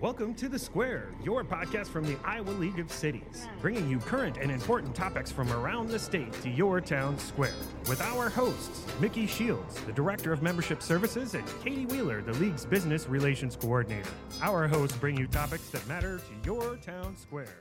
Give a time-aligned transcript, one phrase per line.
[0.00, 4.36] Welcome to The Square, your podcast from the Iowa League of Cities, bringing you current
[4.36, 7.50] and important topics from around the state to your town square.
[7.88, 12.64] With our hosts, Mickey Shields, the Director of Membership Services, and Katie Wheeler, the League's
[12.64, 14.08] Business Relations Coordinator.
[14.40, 17.58] Our hosts bring you topics that matter to your town square.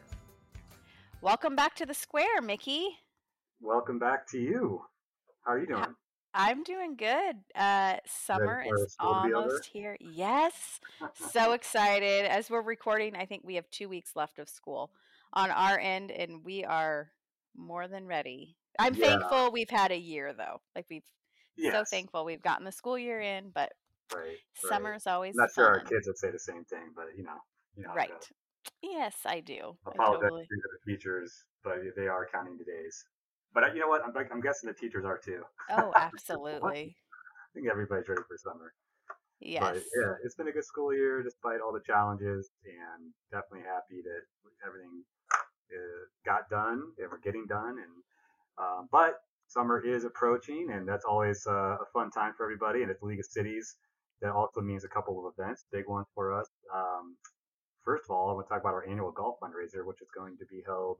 [1.21, 2.89] Welcome back to The Square, Mickey.
[3.61, 4.81] Welcome back to you.
[5.43, 5.95] How are you doing?
[6.37, 7.35] I'm doing good.
[7.55, 9.43] Uh, summer is school to be over?
[9.45, 9.97] almost here.
[9.99, 10.79] Yes,
[11.31, 12.25] so excited.
[12.25, 14.91] As we're recording, I think we have two weeks left of school
[15.33, 17.11] on our end, and we are
[17.55, 18.55] more than ready.
[18.77, 19.05] I'm Yeah.
[19.17, 20.61] thankful we've had a year though.
[20.75, 21.03] Like we've
[21.71, 23.73] so thankful we've gotten the school year in, but
[24.15, 24.23] Right.
[24.27, 24.37] right.
[24.55, 27.37] summer's always Not sure our kids would say the same thing, but you know,
[27.75, 27.93] you know.
[27.95, 28.11] right.
[28.83, 29.75] Yes, I do.
[29.87, 30.43] I Apologize totally.
[30.45, 33.03] to the teachers, but they are counting the days.
[33.57, 34.03] But uh, you know what?
[34.05, 35.41] I'm, I'm guessing the teachers are too.
[35.71, 36.95] Oh, absolutely.
[36.95, 38.71] I think everybody's ready for summer.
[39.39, 39.63] Yes.
[39.63, 44.05] But yeah, it's been a good school year despite all the challenges, and definitely happy
[44.05, 44.21] that
[44.63, 45.01] everything
[45.73, 47.81] uh, got done and we're getting done.
[47.81, 47.93] And
[48.61, 49.15] um, but
[49.47, 52.83] summer is approaching, and that's always uh, a fun time for everybody.
[52.83, 53.77] And it's League of Cities.
[54.21, 56.45] That also means a couple of events, big ones for us.
[56.71, 57.17] Um,
[57.83, 60.37] first of all, I want to talk about our annual golf fundraiser, which is going
[60.37, 60.97] to be held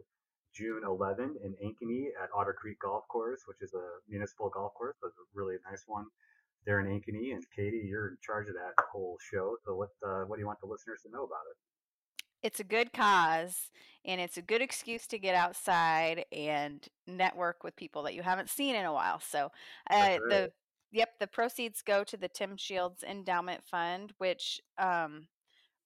[0.57, 4.95] June 11 in Ankeny at Otter Creek Golf Course, which is a municipal golf course,
[5.01, 6.05] but a really nice one
[6.65, 7.33] there in Ankeny.
[7.33, 9.55] And Katie, you're in charge of that whole show.
[9.63, 11.57] So what uh, what do you want the listeners to know about it?
[12.43, 13.71] it's a good cause
[14.05, 18.49] and it's a good excuse to get outside and network with people that you haven't
[18.49, 19.19] seen in a while.
[19.19, 19.51] So,
[19.89, 20.51] uh, That's the
[20.91, 25.27] yep, the proceeds go to the Tim Shields Endowment Fund, which um,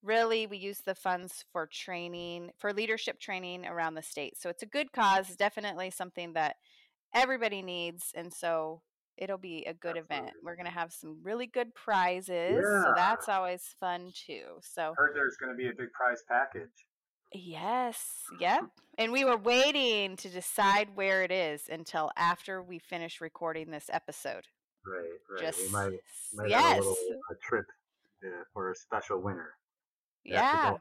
[0.03, 4.39] really we use the funds for training for leadership training around the state.
[4.39, 6.55] So it's a good cause, definitely something that
[7.13, 8.81] everybody needs, and so
[9.17, 10.31] it'll be a good event.
[10.44, 12.94] We're gonna have some really good prizes, so Yeah.
[12.95, 14.59] that's always fun too.
[14.61, 16.72] So Heard there's going to be a big prize package.
[17.33, 18.63] Yes, yep.
[18.97, 23.90] And we were waiting to decide where it is until after we finish recording this
[23.91, 24.47] episode.
[24.85, 25.40] Right, right.
[25.40, 26.00] Just we might,
[26.34, 26.95] might yes, have a little
[27.31, 27.66] a trip
[28.25, 29.53] uh, for a special winner.
[30.24, 30.78] Yeah.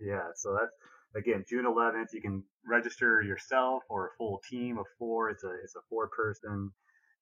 [0.00, 0.28] Yeah.
[0.34, 0.74] So that's
[1.16, 2.12] again June 11th.
[2.12, 5.30] You can register yourself or a full team of four.
[5.30, 6.72] It's a it's a four person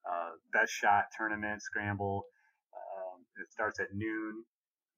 [0.09, 2.25] uh, best shot tournament scramble.
[2.73, 4.43] Um, it starts at noon,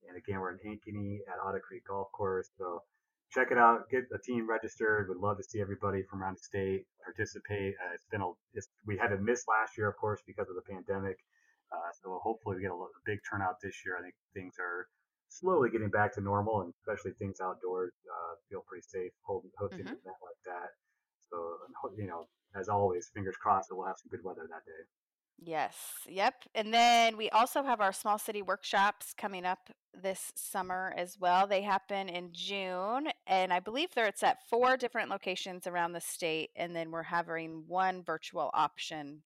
[0.08, 2.50] and again we're in Ankeny at Otter Creek Golf Course.
[2.58, 2.84] So
[3.32, 3.90] check it out.
[3.90, 5.10] Get the team registered.
[5.10, 7.76] Would love to see everybody from around the state participate.
[7.84, 10.56] Uh, it's been a it's, we had to miss last year, of course, because of
[10.56, 11.18] the pandemic.
[11.72, 13.98] Uh, so hopefully we get a, a big turnout this year.
[13.98, 14.88] I think things are
[15.40, 19.86] slowly getting back to normal, and especially things outdoors uh, feel pretty safe holding hosting
[19.88, 20.00] an Mhm.
[20.02, 20.70] event like that.
[21.30, 21.58] So
[21.98, 24.84] you know, as always, fingers crossed that we'll have some good weather that day.
[25.44, 25.76] yes,
[26.08, 26.36] yep.
[26.56, 31.48] And then we also have our small city workshops coming up this summer as well.
[31.48, 36.02] They happen in June, and I believe there it's at four different locations around the
[36.02, 39.24] state, and then we're having one virtual option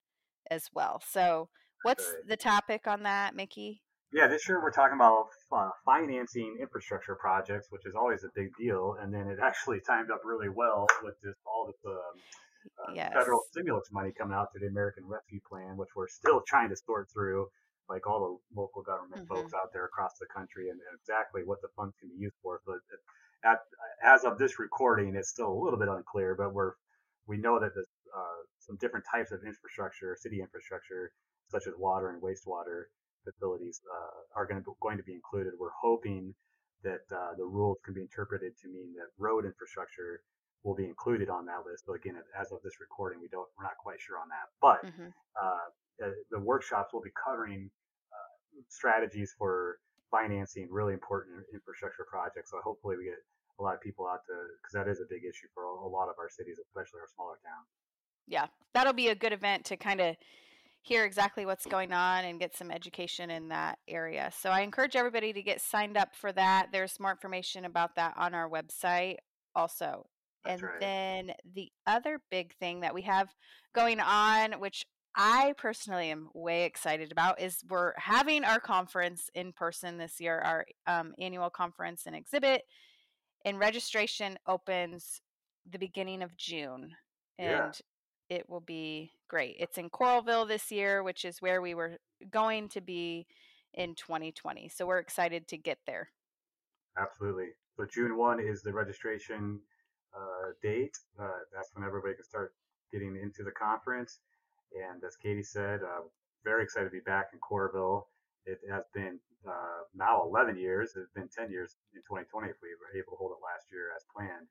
[0.49, 1.01] as well.
[1.07, 1.49] So,
[1.83, 2.23] what's Right.
[2.25, 3.81] the topic on that, Mickey?
[4.13, 8.55] Yeah, this year we're talking about uh, financing infrastructure projects, which is always a big
[8.57, 12.15] deal, and then it actually timed up really well with this all this um,
[12.87, 13.13] uh, Yes.
[13.19, 16.75] federal stimulus money coming out through the American Rescue Plan, which we're still trying to
[16.77, 17.47] sort through,
[17.89, 19.27] like all the local government Mhm.
[19.27, 22.61] folks out there across the country, and exactly what the funds can be used for.
[22.65, 22.79] But
[23.43, 23.59] at,
[24.03, 26.73] as of this recording, it's still a little bit unclear, but we're
[27.27, 31.11] we know that there's uh, some different types of infrastructure, city infrastructure,
[31.49, 32.85] such as water and wastewater
[33.27, 35.53] facilities, uh, are going to going to be included.
[35.59, 36.33] We're hoping
[36.83, 40.21] that uh, the rules can be interpreted to mean that road infrastructure
[40.63, 41.83] will be included on that list.
[41.87, 44.47] But again, as of this recording, we don't we're not quite sure on that.
[44.61, 45.67] But hmm uh,
[45.99, 47.69] the, the workshops will be covering
[48.15, 48.31] uh,
[48.69, 49.77] strategies for
[50.11, 52.51] financing really important infrastructure projects.
[52.51, 53.19] So hopefully we get
[53.59, 55.91] a lot of people out to because that is a big issue for a, a
[55.91, 57.67] lot of our cities, especially our smaller towns.
[58.27, 60.15] yeah, that'll be a good event to kind of
[60.81, 64.31] hear exactly what's going on and get some education in that area.
[64.37, 66.67] So I encourage everybody to get signed up for that.
[66.71, 69.17] There's more information about that on our website
[69.55, 70.05] also.
[70.45, 70.79] That's and right.
[70.79, 73.33] then the other big thing that we have
[73.75, 74.85] going on, which
[75.15, 80.39] I personally am way excited about, is we're having our conference in person this year,
[80.39, 82.61] our um, annual conference and exhibit.
[83.43, 85.21] And registration opens
[85.69, 86.91] the beginning of June.
[87.39, 87.71] Yeah.
[88.29, 89.55] It will be great.
[89.59, 91.97] It's in Coralville this year, which is where we were
[92.29, 93.27] going to be
[93.73, 94.69] in 2020.
[94.69, 96.09] So we're excited to get there.
[96.97, 97.49] Absolutely.
[97.75, 99.59] So June one is the registration
[100.15, 100.97] uh, date.
[101.19, 102.53] Uh, that's when everybody can start
[102.91, 104.19] getting into the conference.
[104.73, 106.07] And as Katie said, uh,
[106.43, 108.03] very excited to be back in Coralville.
[108.45, 110.93] It has been uh, now 11 years.
[110.95, 113.91] It's been 10 years in 2020 if we were able to hold it last year
[113.95, 114.46] as planned.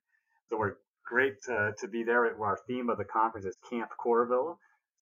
[1.47, 2.41] So we're great to, to be there.
[2.41, 4.57] Our theme of the conference is Camp Coralville.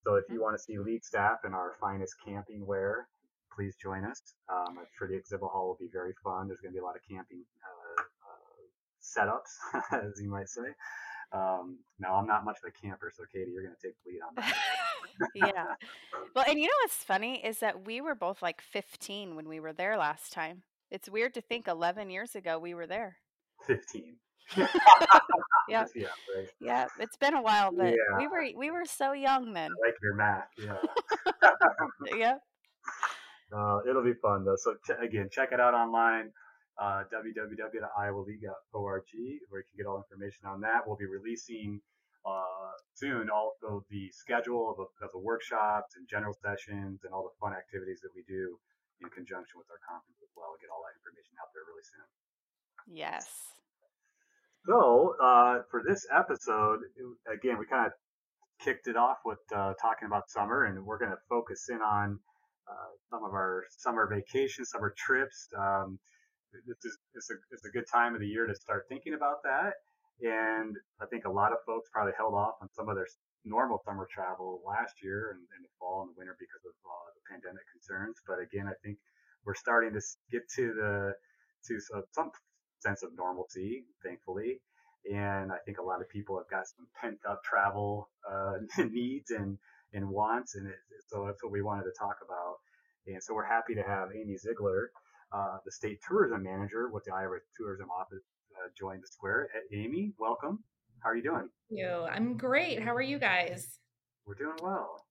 [0.04, 3.08] So if you want to see league staff in our finest camping wear,
[3.54, 4.20] please join us.
[4.48, 6.48] Um, I'm sure the exhibit hall will be very fun.
[6.48, 10.74] There's going to be a lot of camping uh, uh, setups, as you might say.
[11.32, 14.10] Um, now I'm not much of a camper, so Katie, you're going to take the
[14.12, 14.54] lead on that.
[15.54, 15.74] yeah.
[16.34, 19.58] Well, and you know what's funny is that we were both like 15 when we
[19.58, 20.62] were there last time.
[20.90, 23.16] It's weird to think 11 years ago we were there.
[23.66, 24.16] 15.
[25.68, 25.86] yeah.
[25.94, 26.06] Yeah,
[26.36, 26.48] right.
[26.60, 28.18] Yeah, it's been a while, but yeah.
[28.18, 29.70] we were we were so young then.
[29.70, 30.48] I like your math.
[30.58, 30.76] Yeah.
[32.16, 32.34] yeah.
[33.52, 34.56] Uh, it'll be fun though.
[34.56, 36.32] So ch- again, check it out online
[36.78, 39.04] uh, www.iowaleague.org,
[39.48, 40.86] where you can get all information on that.
[40.86, 41.80] We'll be releasing
[42.26, 47.22] uh, soon also the schedule of, a, of the workshops and general sessions and all
[47.22, 48.58] the fun activities that we do
[49.02, 50.50] in conjunction with our conference as well.
[50.50, 52.08] We'll get all that information out there really soon.
[52.90, 53.53] Yes.
[54.66, 56.80] So uh, for this episode,
[57.30, 57.92] again, we kind of
[58.64, 62.18] kicked it off with uh, talking about summer, and we're going to focus in on
[62.66, 65.48] uh, some of our summer vacations, summer trips.
[65.58, 65.98] Um,
[66.66, 69.42] this is it's a it's a good time of the year to start thinking about
[69.44, 69.74] that.
[70.22, 73.08] And I think a lot of folks probably held off on some of their
[73.44, 77.08] normal summer travel last year and in the fall and the winter because of uh,
[77.12, 78.16] the pandemic concerns.
[78.24, 78.96] But again, I think
[79.44, 80.00] we're starting to
[80.32, 81.12] get to the
[81.68, 81.80] to
[82.14, 82.30] some
[82.84, 84.60] sense of normalcy, thankfully.
[85.12, 88.54] And I think a lot of people have got some pent up travel uh,
[88.90, 89.58] needs and
[89.92, 90.74] and wants, and it,
[91.08, 92.56] so that's what we wanted to talk about.
[93.06, 94.86] And so we're happy to have Amy Zeigler,
[95.32, 98.24] uh, the state tourism manager with the Iowa Tourism Office
[98.56, 99.48] uh, joined the square.
[99.72, 100.64] Amy, welcome.
[101.00, 101.48] How are you doing?
[101.68, 102.06] Thank you.
[102.10, 102.82] I'm great.
[102.82, 103.78] How are you guys?
[104.26, 105.04] We're doing well.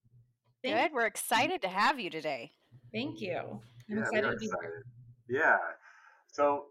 [0.63, 0.95] Thank Good.
[0.95, 2.51] We're excited to have you today.
[2.91, 3.37] Thank you.
[3.89, 4.85] I'm yeah, excited to be here.
[5.29, 5.57] Yeah.
[6.31, 6.65] So,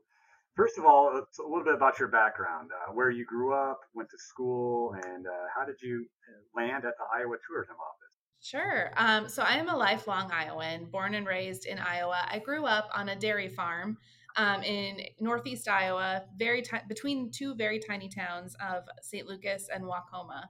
[0.54, 4.10] first of all, a little bit about your background, uh, where you grew up, went
[4.10, 8.12] to school, and uh, how did you uh, land at the Iowa Tourism Office?
[8.40, 8.90] Sure.
[8.96, 12.26] Um, so I am a lifelong Iowan, born and raised in Iowa.
[12.28, 13.96] I grew up on a dairy farm
[14.36, 19.26] um, in northeast Iowa, very between two very tiny towns of St.
[19.26, 20.44] Lucas and Waucoma.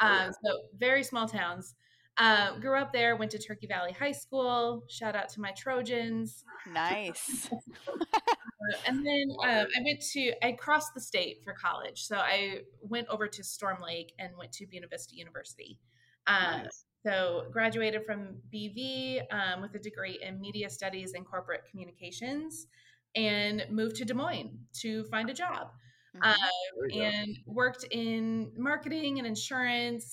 [0.00, 1.74] Oh, um, so very small towns.
[2.18, 4.84] Uh, grew up there, went to Turkey Valley High School.
[4.88, 6.44] Shout out to my Trojans.
[6.72, 7.48] Nice.
[8.86, 12.04] and then um, I went to, I crossed the state for college.
[12.04, 15.78] So I went over to Storm Lake and went to Buena Vista University.
[16.26, 16.84] Uh, nice.
[17.04, 22.68] So, graduated from BV um, with a degree in media studies and corporate communications,
[23.16, 25.72] and moved to Des Moines to find a job.
[26.16, 26.30] Mm-hmm.
[26.30, 30.10] Uh, and worked in marketing and insurance,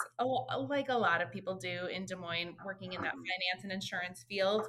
[0.70, 3.22] like a lot of people do in Des Moines, working in that mm-hmm.
[3.22, 4.68] finance and insurance field.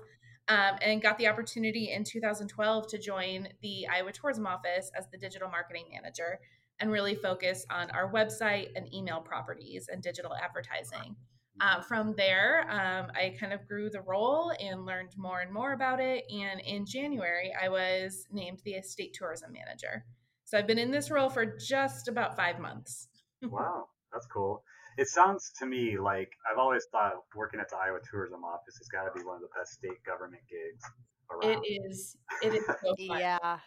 [0.48, 5.18] Um, and got the opportunity in 2012 to join the Iowa Tourism Office as the
[5.18, 6.40] digital marketing manager
[6.80, 11.14] and really focus on our website and email properties and digital advertising.
[11.60, 15.72] Uh, from there, um, I kind of grew the role and learned more and more
[15.72, 16.24] about it.
[16.30, 20.04] And in January, I was named the estate tourism manager.
[20.50, 23.06] So I've been in this role for just about five months.
[23.44, 24.64] wow, that's cool.
[24.98, 28.88] It sounds to me like I've always thought working at the Iowa Tourism Office has
[28.88, 30.82] got to be one of the best state government gigs.
[31.30, 31.64] Around.
[31.64, 32.16] It is.
[32.42, 33.58] It is so yeah.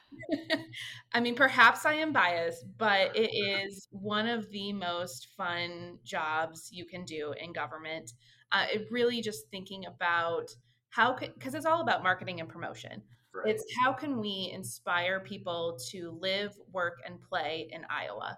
[1.14, 6.68] I mean, perhaps I am biased, but it is one of the most fun jobs
[6.70, 8.12] you can do in government.
[8.52, 10.50] Uh, it really just thinking about
[10.90, 13.04] how can because it's all about marketing and promotion.
[13.34, 13.54] Right.
[13.56, 18.38] It's how can we inspire people to live, work, and play in Iowa.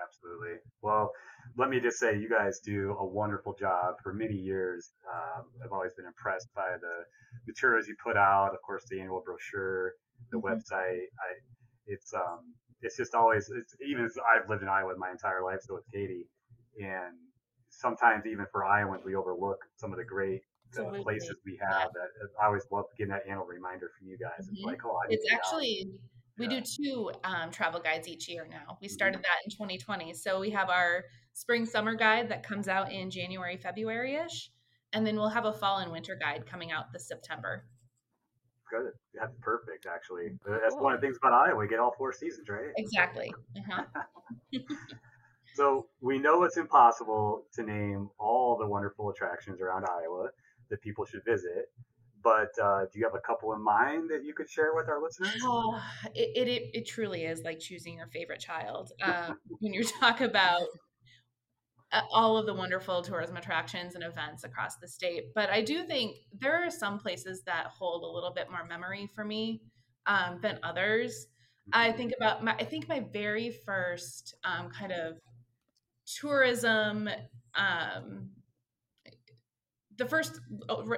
[0.00, 0.58] Absolutely.
[0.82, 1.10] Well,
[1.56, 4.92] let me just say, you guys do a wonderful job for many years.
[5.10, 7.04] Um, I've always been impressed by the
[7.46, 8.50] materials you put out.
[8.54, 9.94] Of course, the annual brochure,
[10.30, 10.46] the mm-hmm.
[10.46, 11.08] website.
[11.18, 11.30] I,
[11.86, 13.50] it's um, it's just always.
[13.50, 16.28] It's even as I've lived in Iowa my entire life, so with Katie,
[16.78, 17.16] and
[17.70, 20.42] sometimes even for Iowans, we overlook some of the great
[20.78, 21.90] uh, places we have.
[21.92, 22.08] That
[22.40, 24.46] I always love getting that annual reminder from you guys.
[24.46, 24.56] Mm-hmm.
[24.56, 25.86] It's like, oh, it's actually.
[25.92, 26.00] Out
[26.40, 28.78] we do two um, travel guides each year now.
[28.80, 29.22] We started mm-hmm.
[29.22, 30.14] that in 2020.
[30.14, 34.50] So we have our spring summer guide that comes out in January, February ish.
[34.92, 37.66] And then we'll have a fall and winter guide coming out this September.
[38.70, 38.92] Good.
[39.14, 40.30] That's perfect, actually.
[40.46, 40.84] That's cool.
[40.84, 41.58] one of the things about Iowa.
[41.58, 42.72] We get all four seasons, right?
[42.76, 43.32] Exactly.
[43.56, 43.84] Uh-huh.
[45.54, 50.30] so we know it's impossible to name all the wonderful attractions around Iowa
[50.70, 51.70] that people should visit
[52.22, 55.02] but uh, do you have a couple in mind that you could share with our
[55.02, 55.40] listeners?
[55.42, 55.80] Oh,
[56.14, 58.92] it, it, it truly is like choosing your favorite child.
[59.02, 60.66] Um, when you talk about
[62.12, 65.34] all of the wonderful tourism attractions and events across the state.
[65.34, 69.08] But I do think there are some places that hold a little bit more memory
[69.14, 69.62] for me
[70.06, 71.26] um, than others.
[71.72, 71.96] I mm-hmm.
[71.96, 75.18] think about my, I think my very first um, kind of
[76.06, 77.08] tourism,
[77.54, 78.30] um,
[80.00, 80.40] the first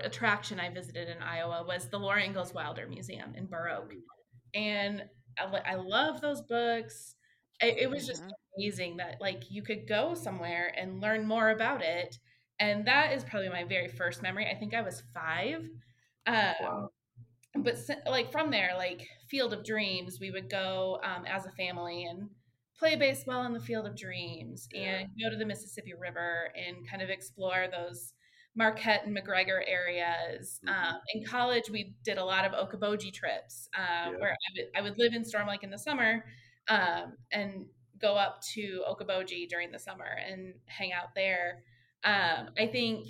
[0.04, 3.92] attraction I visited in Iowa was the Laura Ingalls Wilder Museum in Burr Oak.
[4.54, 5.04] And
[5.38, 7.16] I, I love those books.
[7.60, 8.30] It, it was just mm-hmm.
[8.56, 12.16] amazing that like you could go somewhere and learn more about it.
[12.60, 14.48] And that is probably my very first memory.
[14.48, 15.68] I think I was five.
[16.26, 16.88] Um, wow
[17.54, 22.04] but like from there, like Field of Dreams, we would go um, as a family
[22.04, 22.28] and
[22.78, 27.02] play baseball in the Field of Dreams and go to the Mississippi River and kind
[27.02, 28.14] of explore those
[28.54, 30.60] Marquette and McGregor areas.
[30.66, 30.94] Mm-hmm.
[30.94, 34.18] Um, in college, we did a lot of Okoboji trips uh, yeah.
[34.18, 36.24] where I would, I would live in Storm Lake in the summer
[36.68, 37.66] um, and
[38.00, 41.62] go up to Okoboji during the summer and hang out there.
[42.04, 43.06] Um, I think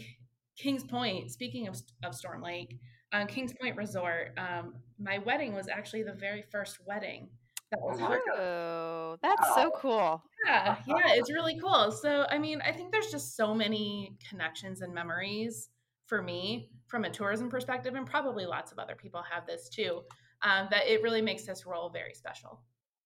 [0.56, 2.78] King's Pointe, speaking of, of Storm Lake,
[3.12, 7.28] on King's Pointe Resort, um, my wedding was actually the very first wedding
[7.72, 7.98] that was
[8.38, 10.22] oh, that's so cool.
[10.46, 11.90] Yeah, yeah, it's really cool.
[11.90, 15.70] So, I mean, I think there's just so many connections and memories
[16.06, 20.02] for me from a tourism perspective, and probably lots of other people have this too.
[20.42, 22.60] Um, that it really makes this role very special.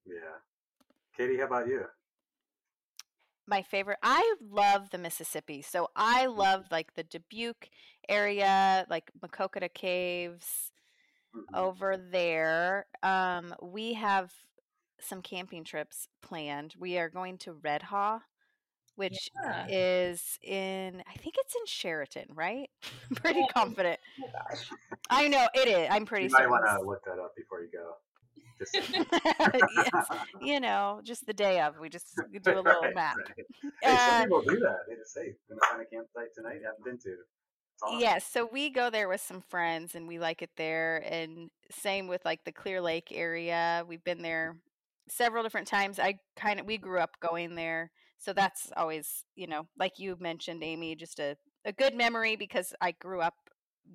[0.06, 0.14] Yeah,
[1.16, 1.84] Katie, how about you?
[3.46, 3.98] my favorite.
[4.02, 5.62] I love the Mississippi.
[5.62, 7.68] So I love like the Dubuque
[8.08, 10.72] area, like Maquoketa Caves
[11.34, 11.54] mm-hmm.
[11.54, 12.86] over there.
[13.02, 14.32] Um, we have
[15.00, 16.74] some camping trips planned.
[16.78, 18.20] We are going to Red Haw,
[18.96, 19.66] which yeah.
[19.68, 22.70] is in I think it's in Chariton, right?
[23.16, 24.00] Pretty confident.
[25.08, 25.16] Oh.
[25.18, 25.88] I know it is.
[25.88, 27.92] I'm pretty you might want to look that up before you go.
[28.74, 30.06] yes.
[30.40, 32.06] You know, just the day of, we just
[32.42, 33.16] do a little right, map.
[33.16, 33.46] Right.
[33.82, 34.78] Hey, uh, some people do that.
[34.88, 37.16] They just say, "Gonna find a campsite tonight." I haven't been to.
[37.82, 38.00] Awesome.
[38.00, 41.04] Yes, so we go there with some friends, and we like it there.
[41.08, 43.84] And same with like the Clear Lake area.
[43.86, 44.56] We've been there
[45.08, 45.98] several different times.
[45.98, 50.16] I kind of we grew up going there, so that's always you know, like you
[50.20, 53.34] mentioned, Amy, just a a good memory because I grew up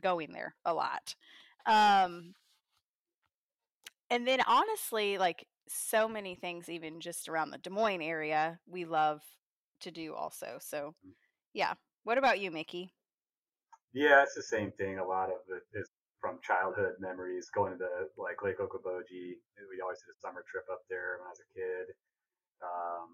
[0.02, 1.16] going there a lot.
[1.66, 2.34] Um,
[4.10, 8.86] and then honestly, like so many things, even just around the Des Moines area, we
[8.86, 9.22] love
[9.82, 10.58] to do also.
[10.60, 11.12] So, mm.
[11.54, 11.74] yeah.
[12.04, 12.94] What about you, Mickey?
[13.94, 14.98] Yeah, it's the same thing.
[14.98, 15.88] A lot of it is
[16.22, 19.42] from childhood memories, going to the, like Lake Okoboji.
[19.58, 21.86] We always did a summer trip up there when I was a kid.
[22.62, 23.10] Um,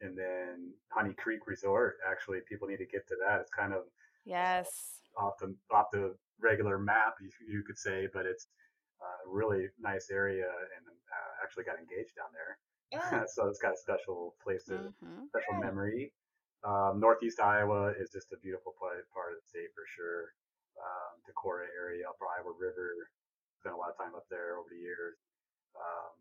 [0.00, 1.98] and then Honey Creek Resort.
[2.08, 3.40] Actually, people need to get to that.
[3.40, 3.84] It's kind of
[4.24, 8.46] yes off the off the regular map, you, you could say, but it's
[9.02, 12.58] uh, really nice area and uh, actually got engaged down there.
[12.90, 13.24] Yeah.
[13.34, 15.26] so it's got a special place, of, mm-hmm.
[15.28, 15.66] special yeah.
[15.66, 16.12] memory.
[16.64, 20.34] Um, Northeast Iowa is just a beautiful part, part of the state for sure.
[20.78, 23.10] Um, Decorah area, Upper Iowa River.
[23.58, 25.18] Spent a lot of time up there over the years.
[25.74, 26.14] Um,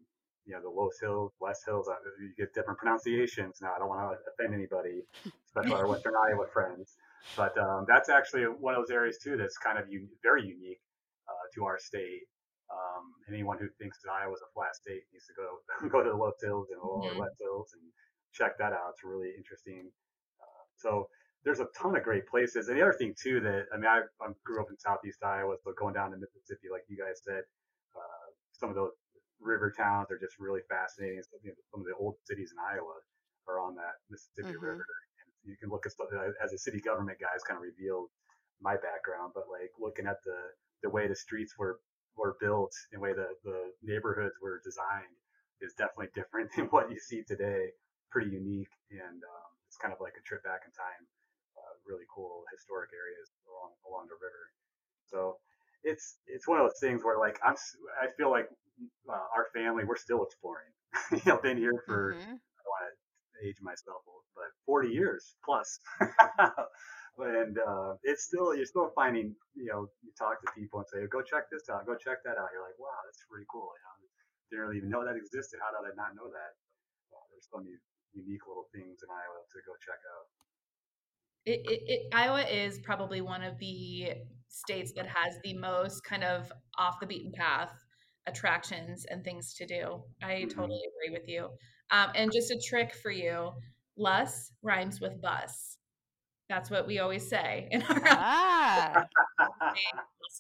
[0.47, 3.75] you know, the Loess Hills, West Hills, uh, you get different pronunciations now.
[3.75, 5.03] I don't want to offend anybody,
[5.45, 6.95] especially our Western Iowa friends.
[7.35, 10.79] But um, that's actually one of those areas too that's kind of un- very unique
[11.27, 12.23] uh, to our state.
[12.71, 15.59] Um, anyone who thinks that Iowa's a flat state needs to go
[15.91, 17.19] go to the Loess Hills and the Lower mm-hmm.
[17.19, 17.83] West Hills and
[18.31, 18.95] check that out.
[18.95, 19.91] It's really interesting.
[20.39, 21.09] Uh, so
[21.47, 22.67] there's a ton of great places.
[22.67, 25.55] And the other thing too that I mean I, I grew up in Southeast Iowa,
[25.63, 27.47] so going down to Mississippi, like you guys said,
[27.95, 28.91] uh, some of those
[29.39, 31.23] river towns are just really fascinating.
[31.23, 32.99] Some, you know, some of the old cities in Iowa
[33.47, 34.75] are on that Mississippi mm-hmm.
[34.75, 34.83] River.
[35.23, 36.11] And you can look at stuff
[36.43, 38.11] as a city government guy has kind of revealed
[38.59, 40.51] my background, but like looking at the
[40.83, 41.79] the way the streets were
[42.19, 45.15] were built and the way the, the neighborhoods were designed
[45.63, 47.71] is definitely different than what you see today.
[48.11, 51.07] Pretty unique, and um, it's kind of like a trip back in time.
[51.87, 54.43] Really cool historic areas along along the river.
[55.07, 55.39] So
[55.83, 57.55] it's it's one of those things where like I'm
[58.01, 58.49] I feel like
[59.09, 60.71] uh, our family we're still exploring.
[61.11, 62.35] you know, been here for mm-hmm.
[62.35, 64.01] I don't want to age myself,
[64.35, 65.79] but 40 years plus.
[67.17, 71.01] and uh, it's still you're still finding you know you talk to people and say
[71.09, 73.81] go check this out go check that out you're like wow that's pretty cool you
[73.81, 73.93] know
[74.53, 76.51] didn't really even know that existed how did I not know that
[77.09, 77.73] well, there's so many
[78.13, 80.29] unique little things in Iowa to go check out
[81.47, 84.11] it, it, it, Iowa is probably one of the
[84.49, 87.71] states that has the most kind of off the beaten path
[88.27, 90.03] attractions and things to do.
[90.21, 90.49] I mm-hmm.
[90.49, 91.47] totally agree with you.
[91.89, 93.51] Um, and just a trick for you:
[93.97, 95.77] Loess rhymes with bus.
[96.49, 99.05] That's what we always say in our ah.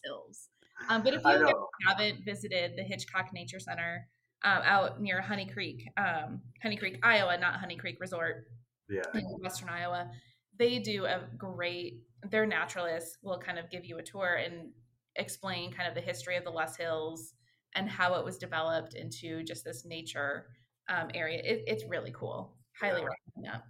[0.03, 0.49] hills.
[0.89, 4.07] Um, but if you haven't visited the Hitchcock Nature Center
[4.43, 8.45] um, out near Honey Creek, um, Honey Creek, Iowa, not Honey Creek Resort,
[8.89, 9.01] yeah.
[9.13, 10.11] in Western Iowa,
[10.57, 12.01] they do a great.
[12.29, 14.71] Their naturalists will kind of give you a tour and
[15.15, 17.33] explain kind of the history of the Loess Hills
[17.75, 20.47] and how it was developed into just this nature
[20.89, 21.41] um, area.
[21.43, 22.55] It, it's really cool.
[22.79, 23.07] Highly yeah.
[23.07, 23.63] recommend that.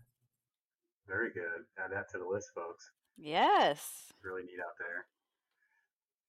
[1.08, 1.66] Very good.
[1.78, 2.90] Add that to the list, folks.
[3.18, 4.06] Yes.
[4.10, 5.06] It's really neat out there.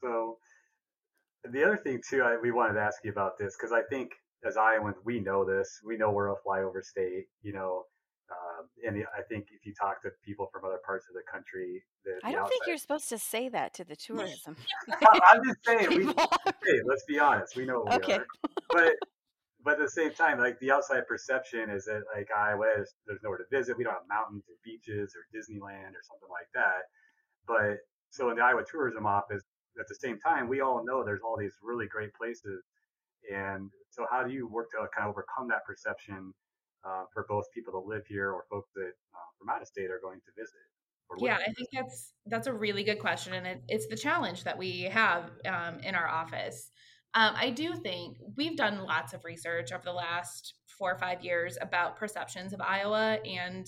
[0.00, 0.38] So
[1.50, 4.12] the other thing too, I, we wanted to ask you about this because I think
[4.46, 5.80] as Iowans, we know this.
[5.84, 7.26] We know we're a flyover state.
[7.42, 7.84] You know,
[8.58, 11.82] uh, and I think if you talk to people from other parts of the country,
[12.04, 14.56] the, I don't think you're supposed to say that to the tourism.
[15.30, 15.88] I'm just saying.
[15.90, 16.06] We,
[16.66, 17.56] hey, let's be honest.
[17.56, 18.18] We know okay.
[18.18, 18.92] we but
[19.64, 23.20] but at the same time, like the outside perception is that like Iowa, there's, there's
[23.22, 23.76] nowhere to visit.
[23.76, 26.88] We don't have mountains or beaches or Disneyland or something like that.
[27.46, 27.78] But
[28.10, 29.42] so in the Iowa Tourism Office,
[29.78, 32.64] at the same time, we all know there's all these really great places.
[33.32, 36.32] And so, how do you work to kind of overcome that perception
[36.84, 39.90] uh, for both people that live here or folks that uh, from out of state
[39.90, 40.54] are going to visit?
[41.18, 44.58] Yeah, I think that's that's a really good question, and it, it's the challenge that
[44.58, 46.70] we have um, in our office.
[47.14, 51.24] Um, I do think we've done lots of research over the last four or five
[51.24, 53.66] years about perceptions of Iowa, and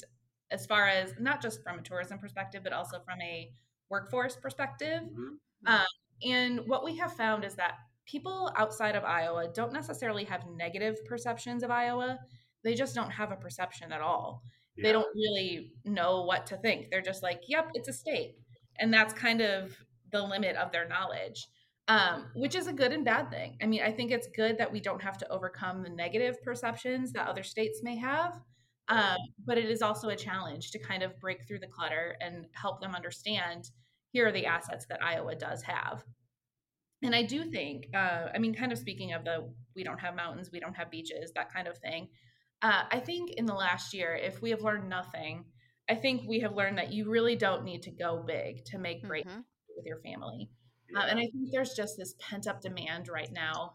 [0.51, 3.51] as far as not just from a tourism perspective, but also from a
[3.89, 5.03] workforce perspective.
[5.03, 5.75] Mm-hmm.
[5.75, 5.87] Um,
[6.23, 7.75] and what we have found is that
[8.07, 12.19] people outside of Iowa don't necessarily have negative perceptions of Iowa.
[12.65, 14.43] They just don't have a perception at all.
[14.77, 14.85] Yeah.
[14.85, 16.91] They don't really know what to think.
[16.91, 18.37] They're just like, yep, it's a state.
[18.79, 19.77] And that's kind of
[20.13, 21.49] the limit of their knowledge,
[21.89, 23.57] um, which is a good and bad thing.
[23.63, 27.13] I mean, I think it's good that we don't have to overcome the negative perceptions
[27.13, 28.41] that other states may have.
[28.89, 32.47] Um, but it is also a challenge to kind of break through the clutter and
[32.53, 33.71] help them understand
[34.11, 36.03] here are the assets that Iowa does have.
[37.03, 40.17] And I do think, uh, I mean, kind of speaking of the we don't have
[40.17, 42.09] mountains, we don't have beaches, that kind of thing.
[42.63, 45.45] Uh, I think in the last year, if we have learned nothing,
[45.89, 49.03] I think we have learned that you really don't need to go big to make
[49.03, 49.41] great mm-hmm.
[49.77, 50.51] with your family.
[50.93, 51.01] Yeah.
[51.01, 53.75] Uh, and I think there's just this pent up demand right now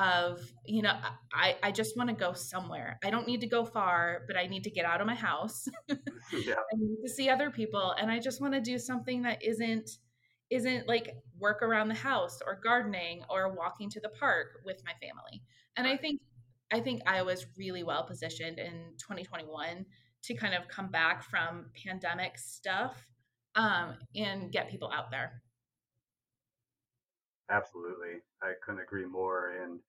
[0.00, 0.94] of you know
[1.34, 4.46] i i just want to go somewhere i don't need to go far but i
[4.46, 6.54] need to get out of my house yeah.
[6.54, 9.90] i need to see other people and i just want to do something that isn't
[10.48, 14.92] isn't like work around the house or gardening or walking to the park with my
[15.06, 15.42] family
[15.76, 16.20] and i think
[16.72, 19.84] i think iowa's really well positioned in 2021
[20.22, 23.06] to kind of come back from pandemic stuff
[23.56, 25.42] um, and get people out there
[27.50, 28.22] Absolutely.
[28.42, 29.58] I couldn't agree more.
[29.60, 29.80] And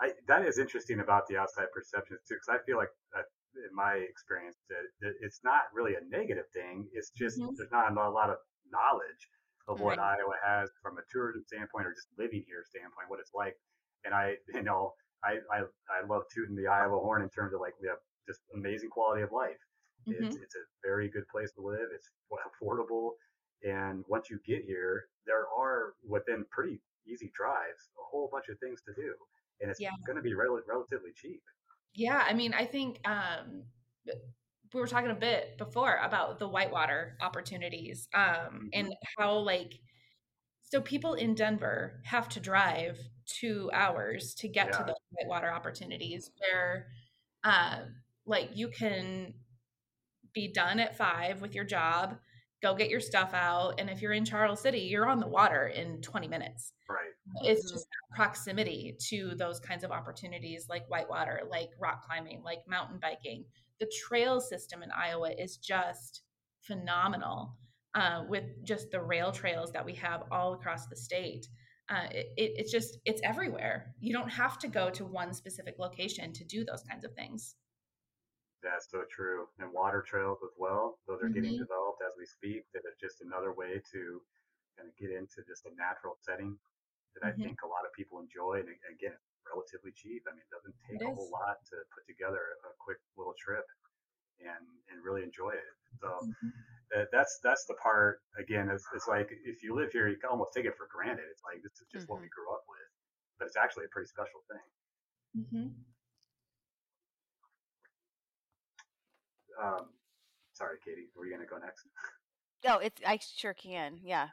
[0.00, 3.74] I, that is interesting about the outside perceptions too, because I feel like that, in
[3.74, 6.88] my experience that, that, it's not really a negative thing.
[6.94, 7.52] It's just mm-hmm.
[7.58, 8.38] there's not a lot of
[8.70, 9.28] knowledge
[9.68, 10.16] of what right.
[10.16, 13.58] Iowa has from a tourism standpoint or just living here standpoint, what it's like.
[14.04, 17.60] And I, you know, I, I, I love tooting the Iowa horn in terms of
[17.60, 19.60] like we have just amazing quality of life.
[20.08, 20.24] Mm-hmm.
[20.24, 21.88] It's, it's a very good place to live.
[21.94, 22.10] It's
[22.62, 23.10] affordable.
[23.62, 28.58] And once you get here, there are within pretty easy drives, a whole bunch of
[28.58, 29.14] things to do,
[29.60, 29.90] and it's yeah.
[30.06, 31.42] going to be rel- relatively cheap.
[31.94, 33.64] Yeah, I mean, I think um,
[34.72, 38.66] we were talking a bit before about the whitewater opportunities um, mm-hmm.
[38.72, 39.74] and how like
[40.62, 42.98] so people in Denver have to drive
[43.40, 44.78] two hours to get yeah.
[44.78, 46.88] to those whitewater opportunities where
[47.44, 47.80] uh,
[48.26, 49.34] like you can
[50.32, 52.16] be done at five with your job
[52.62, 53.74] go get your stuff out.
[53.78, 56.72] And if you're in Charles City, you're on the water in 20 minutes.
[56.88, 57.10] Right.
[57.42, 62.98] It's just proximity to those kinds of opportunities like whitewater, like rock climbing, like mountain
[63.02, 63.44] biking.
[63.80, 66.22] The trail system in Iowa is just
[66.60, 67.56] phenomenal
[67.94, 71.48] uh, with just the rail trails that we have all across the state.
[71.92, 73.92] Uh, it, it's just, it's everywhere.
[74.00, 77.56] You don't have to go to one specific location to do those kinds of things.
[78.64, 79.44] That's so true.
[79.60, 80.96] And water trails as well.
[81.04, 81.36] Those are mm-hmm.
[81.36, 82.64] getting developed as we speak.
[82.72, 84.00] That are just another way to
[84.78, 86.56] kind of get into just a natural setting
[87.12, 87.36] that mm-hmm.
[87.36, 88.64] I think a lot of people enjoy.
[88.64, 90.24] And again, it's relatively cheap.
[90.24, 93.36] I mean, it doesn't take it a whole lot to put together a quick little
[93.36, 93.68] trip
[94.44, 95.72] and and really enjoy it.
[96.00, 96.50] So mm-hmm.
[96.96, 98.20] uh, that's that's the part.
[98.38, 101.24] Again, it's, it's like if you live here, you can almost take it for granted.
[101.30, 102.36] It's like this is just what we mm-hmm.
[102.36, 102.90] grew up with,
[103.38, 104.66] but it's actually a pretty special thing.
[105.32, 105.68] Mm-hmm.
[109.62, 109.86] um,
[110.52, 111.86] sorry, Katie, were you going to go next?
[112.64, 113.98] No, it's I sure can.
[114.04, 114.28] Yeah.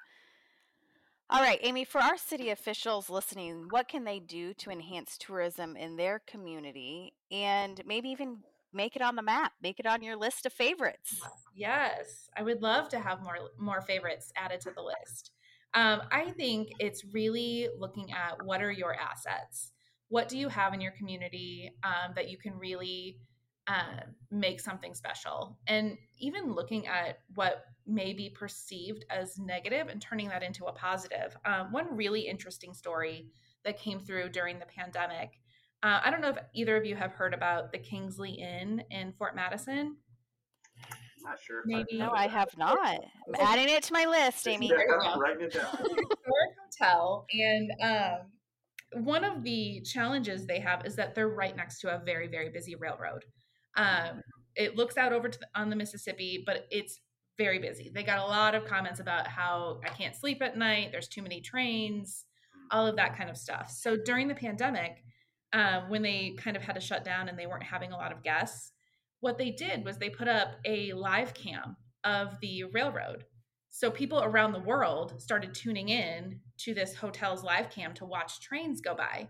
[1.31, 5.75] All right, Amy, for our city officials listening, what can they do to enhance tourism
[5.75, 8.39] in their community and maybe even
[8.73, 11.21] make it on the map, make it on your list of favorites?
[11.55, 15.31] Yes, I would love to have more more favorites added to the list.
[15.73, 19.71] Um, I think it's really looking at what are your assets.
[20.07, 23.19] What do you have in your community um, that you can really
[23.69, 24.01] uh,
[24.31, 25.59] make something special.
[25.67, 30.73] And even looking at what may be perceived as negative and turning that into a
[30.73, 31.37] positive.
[31.45, 33.27] Um, one really interesting story
[33.63, 35.38] that came through during the pandemic.
[35.81, 39.13] Uh, I don't know if either of you have heard about the Kingsley Inn in
[39.17, 39.95] Fort Madison.
[41.23, 41.63] Not sure.
[41.65, 41.97] Maybe.
[41.97, 42.77] No, I have not.
[42.79, 44.69] I'm adding it to my list, Amy.
[44.69, 45.65] Yeah, writing it down.
[46.79, 51.95] hotel, and um, one of the challenges they have is that they're right next to
[51.95, 53.25] a very, very busy railroad.
[53.75, 54.21] Um,
[54.55, 56.99] it looks out over the, on the Mississippi, but it's
[57.37, 57.91] very busy.
[57.93, 60.89] They got a lot of comments about how I can't sleep at night.
[60.91, 62.25] There's too many trains,
[62.71, 63.69] all of that kind of stuff.
[63.69, 65.03] So during the pandemic,
[65.53, 68.11] um, when they kind of had to shut down and they weren't having a lot
[68.11, 68.71] of guests,
[69.19, 73.25] what they did was they put up a live cam of the railroad.
[73.69, 78.41] So people around the world started tuning in to this hotel's live cam to watch
[78.41, 79.29] trains go by.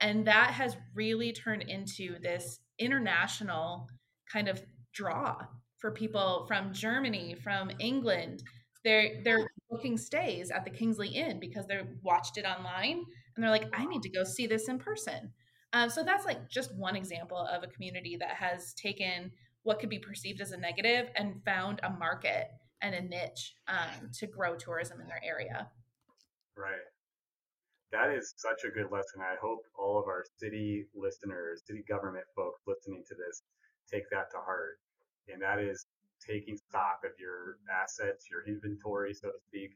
[0.00, 3.88] And that has really turned into this international
[4.32, 4.62] kind of
[4.94, 5.36] draw
[5.78, 8.42] for people from Germany, from England.
[8.82, 13.04] They're they're booking stays at the Kingsley Inn because they watched it online
[13.40, 15.32] and they're like, I need to go see this in person.
[15.72, 19.88] Um, so that's like just one example of a community that has taken what could
[19.88, 22.48] be perceived as a negative and found a market
[22.82, 25.70] and a niche um, to grow tourism in their area.
[26.54, 26.84] Right.
[27.92, 29.22] That is such a good lesson.
[29.22, 33.42] I hope all of our city listeners, city government folks listening to this,
[33.90, 34.76] take that to heart.
[35.32, 35.86] And that is
[36.20, 39.70] taking stock of your assets, your inventory, so to speak,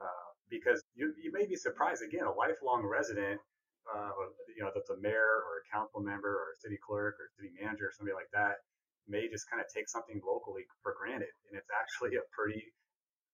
[0.00, 2.02] uh, because you, you may be surprised.
[2.02, 3.40] Again, a lifelong resident
[3.88, 4.12] uh,
[4.54, 7.50] you know, that's a mayor or a council member or a city clerk or city
[7.58, 8.62] manager or somebody like that
[9.08, 11.32] may just kind of take something locally for granted.
[11.48, 12.70] And it's actually a pretty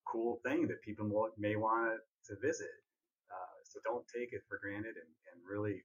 [0.09, 1.05] cool thing that people
[1.37, 2.01] may want
[2.31, 2.73] to visit.
[3.29, 5.85] Uh, so don't take it for granted and, and really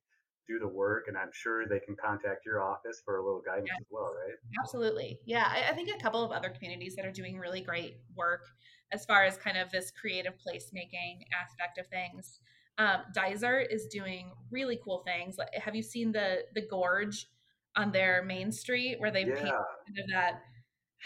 [0.52, 1.06] do the work.
[1.08, 3.80] And I'm sure they can contact your office for a little guidance yeah.
[3.80, 4.36] as well, right?
[4.62, 5.20] Absolutely.
[5.26, 5.48] Yeah.
[5.48, 8.46] I, I think a couple of other communities that are doing really great work
[8.92, 12.40] as far as kind of this creative placemaking aspect of things.
[12.78, 15.38] Um, Dysart is doing really cool things.
[15.54, 17.28] Have you seen the the gorge
[17.76, 19.36] on their main street where they yeah.
[19.36, 20.42] paint kind of that?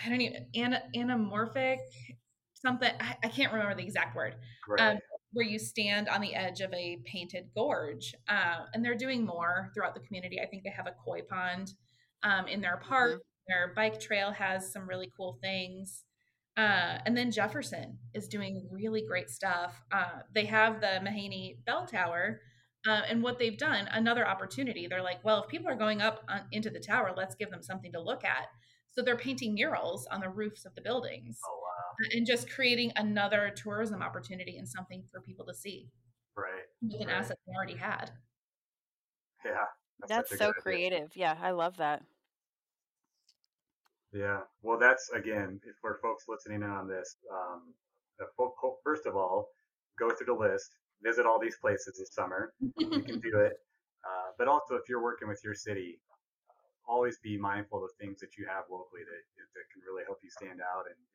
[0.03, 1.77] I don't even an, anamorphic
[2.53, 2.91] something.
[2.99, 4.35] I, I, can't remember the exact word.
[4.67, 4.93] Right.
[4.93, 4.99] Um,
[5.35, 9.69] where you stand on the edge of a painted gorge, uh, and they're doing more
[9.73, 10.39] throughout the community.
[10.39, 11.73] I think they have a koi pond
[12.23, 13.11] um, in their park.
[13.11, 13.19] Mm-hmm.
[13.49, 16.05] Their bike trail has some really cool things.
[16.55, 19.83] Uh, and then Jefferson is doing really great stuff.
[19.91, 22.39] Uh, they have the Mahanay Bell Tower.
[22.87, 26.23] Uh, and what they've done, another opportunity, they're like, well, if people are going up
[26.29, 28.47] on, into the tower, let's give them something to look at.
[28.93, 31.64] So they're painting murals on the roofs of the buildings oh.
[32.13, 35.89] And just creating another tourism opportunity and something for people to see.
[36.37, 36.65] Right.
[36.81, 37.17] With an right.
[37.17, 38.11] asset they already had.
[39.45, 39.65] Yeah.
[40.07, 41.11] That's, that's so creative.
[41.15, 42.03] Yeah, I love that.
[44.11, 44.41] Yeah.
[44.61, 47.17] Well, that's again if for folks listening in on this.
[47.31, 47.73] Um,
[48.83, 49.49] first of all,
[49.99, 50.71] go through the list,
[51.03, 52.53] visit all these places this summer.
[52.77, 53.53] you can do it.
[54.05, 55.97] Uh, but also, if you're working with your city,
[56.45, 59.21] uh, always be mindful of the things that you have locally that
[59.57, 61.14] that can really help you stand out and, and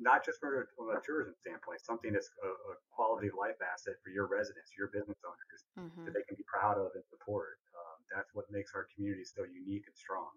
[0.00, 3.60] not just from a, from a, tourism standpoint, something that's a, a, quality of life
[3.60, 6.08] asset for your residents, your business owners, mm-hmm.
[6.08, 7.60] that they can be proud of and support.
[7.76, 10.32] Um, that's what makes our community so unique and strong.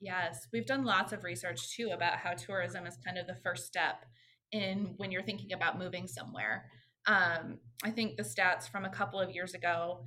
[0.00, 3.66] Yes, we've done lots of research too about how tourism is kind of the first
[3.66, 4.04] step
[4.50, 6.66] in when you're thinking about moving somewhere.
[7.06, 10.04] Um, I think the stats from a couple of years ago,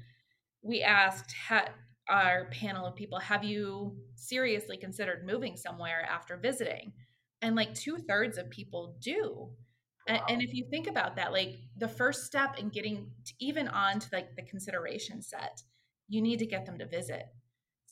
[0.62, 1.34] we asked
[2.10, 6.94] our panel of people, have you seriously considered moving somewhere after visiting?
[7.42, 9.50] And like two thirds of people do.
[10.08, 10.16] Wow.
[10.16, 14.00] And, and if you think about that, like the first step in getting even on
[14.00, 15.62] to like the consideration set,
[16.08, 17.26] you need to get them to visit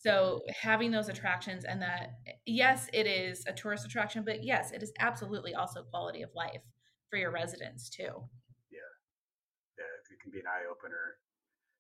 [0.04, 4.84] so having those attractions and that, yes, it is a tourist attraction, but yes, it
[4.84, 6.60] is absolutely also quality of life
[7.10, 8.12] for your residents too.
[8.68, 8.92] Yeah,
[9.80, 11.24] yeah, it can be an eye opener,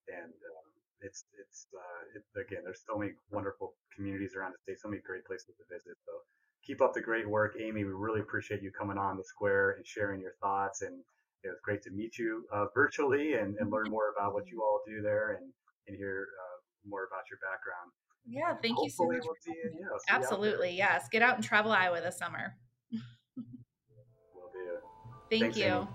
[0.07, 0.67] and um,
[1.03, 5.03] it's it's uh, it, again, there's so many wonderful communities around the state, so many
[5.03, 5.99] great places to visit.
[6.07, 6.23] So
[6.65, 7.83] keep up the great work, Amy.
[7.83, 10.99] We really appreciate you coming on the square and sharing your thoughts, and
[11.43, 14.61] it was great to meet you uh, virtually and, and learn more about what you
[14.61, 15.51] all do there and
[15.87, 17.91] and hear uh, more about your background.
[18.25, 19.23] Yeah, thank you so much.
[19.25, 21.09] We'll you, yeah, Absolutely, yes.
[21.09, 22.55] Get out and travel Iowa this summer.
[22.91, 24.77] will do.
[25.29, 25.87] Thank Thanks, you.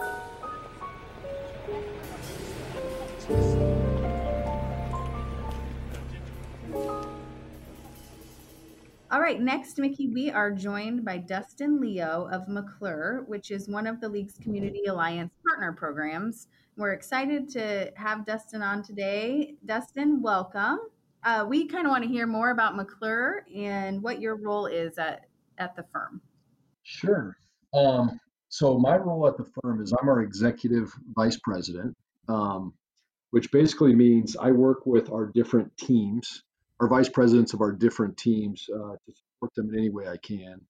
[0.00, 0.28] Amy.
[9.10, 13.86] All right, next, Mickey, we are joined by Dustin Leo of McClure, which is one
[13.86, 16.48] of the League's Community Alliance partner programs.
[16.76, 19.54] We're excited to have Dustin on today.
[19.64, 20.80] Dustin, welcome.
[21.24, 24.98] uh, we kind of want to hear more about McClure and what your role is
[24.98, 25.22] at,
[25.56, 26.20] at the firm.
[26.82, 27.34] Sure.
[27.72, 31.96] Um, so my role at the firm is I'm our executive vice president,
[32.28, 32.74] um,
[33.30, 36.42] which basically means I work with our different teams,
[36.80, 40.16] our vice presidents of our different teams, uh, to support them in any way I
[40.16, 40.60] can,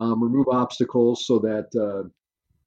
[0.00, 2.08] um, remove obstacles so that uh,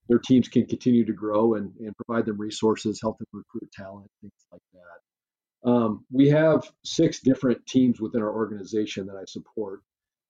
[0.08, 4.10] their teams can continue to grow and, and provide them resources, help them recruit talent,
[4.21, 5.69] things like that.
[5.69, 9.82] Um, we have six different teams within our organization that I support.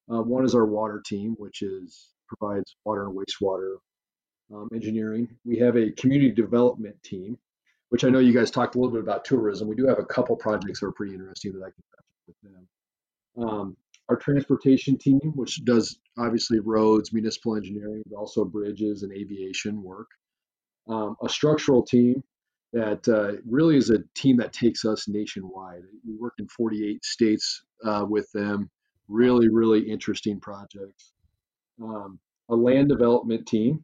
[0.10, 3.76] Uh, one is our water team, which is provides water and wastewater
[4.54, 5.28] um, engineering.
[5.44, 7.38] We have a community development team,
[7.90, 9.68] which I know you guys talked a little bit about tourism.
[9.68, 11.84] We do have a couple projects that are pretty interesting that I can
[12.28, 12.68] with them.
[13.38, 13.78] Um,
[14.10, 20.08] our transportation team, which does obviously roads, municipal engineering, but also bridges and aviation work.
[20.88, 22.24] Um, a structural team
[22.74, 25.82] that uh, really is a team that takes us nationwide.
[26.08, 28.70] We work in 48 states uh, with them.
[29.08, 31.14] Really, really interesting projects.
[31.82, 33.84] Um, a land development team,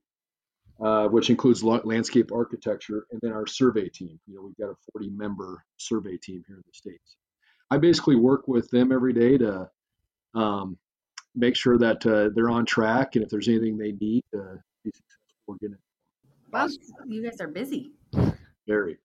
[0.84, 4.20] uh, which includes landscape architecture, and then our survey team.
[4.28, 7.16] You know, we've got a 40 member survey team here in the States.
[7.72, 9.70] I basically work with them every day to
[10.36, 10.78] um,
[11.34, 14.92] make sure that uh, they're on track, and if there's anything they need to be
[14.94, 15.80] successful, we're getting it.
[16.52, 16.68] Wow,
[17.08, 17.92] you guys are busy.
[18.68, 18.98] Very.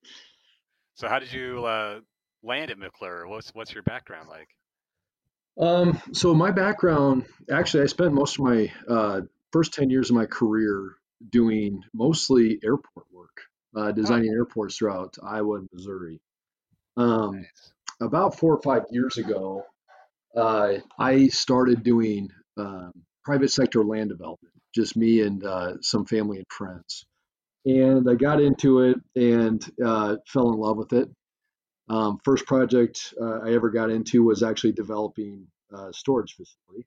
[0.94, 2.00] So, how did you uh,
[2.42, 3.28] land at McClure?
[3.28, 4.48] What's what's your background like?
[5.58, 9.20] Um, so my background, actually, I spent most of my uh,
[9.52, 10.96] first ten years of my career
[11.30, 13.42] doing mostly airport work,
[13.76, 14.34] uh, designing oh.
[14.34, 16.20] airports throughout Iowa and Missouri.
[16.96, 17.72] Um, nice.
[18.00, 19.64] About four or five years ago,
[20.36, 22.28] uh, I started doing
[22.58, 22.92] um,
[23.24, 27.06] private sector land development, just me and uh, some family and friends.
[27.64, 31.08] And I got into it and uh, fell in love with it.
[31.88, 36.86] Um, first project uh, I ever got into was actually developing a storage facility.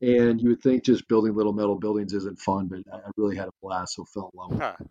[0.00, 3.48] And you would think just building little metal buildings isn't fun, but I really had
[3.48, 4.74] a blast, so fell in love with huh.
[4.80, 4.88] it.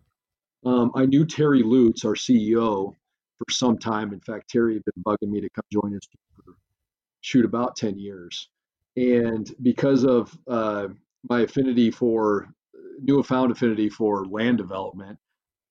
[0.64, 2.94] Um, I knew Terry Lutz, our CEO,
[3.38, 4.12] for some time.
[4.12, 6.54] In fact, Terry had been bugging me to come join his team for
[7.20, 8.48] shoot about 10 years.
[8.96, 10.88] And because of uh,
[11.28, 12.48] my affinity for
[13.02, 15.18] newfound affinity for land development,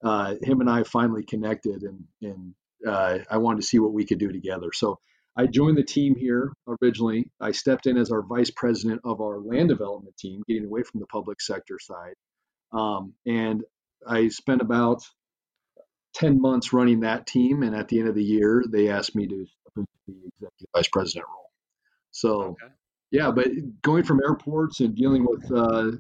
[0.04, 2.54] uh, him and I finally connected, and and
[2.88, 4.72] uh, I wanted to see what we could do together.
[4.74, 5.00] So
[5.36, 7.32] I joined the team here originally.
[7.42, 11.00] I stepped in as our vice president of our land development team, getting away from
[11.00, 12.14] the public sector side,
[12.72, 13.64] um, and
[14.08, 15.02] I spent about
[16.16, 17.64] 10 months running that team.
[17.64, 20.68] And at the end of the year, they asked me to step into the executive
[20.76, 21.52] vice president role.
[22.12, 22.74] So, okay.
[23.12, 23.48] yeah, but
[23.82, 25.92] going from airports and dealing with uh,